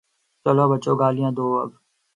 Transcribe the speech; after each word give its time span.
چلو 0.43 0.65
بچو، 0.71 0.91
گالیاں 1.01 1.31
دو 1.37 1.45
اب۔ 1.61 1.69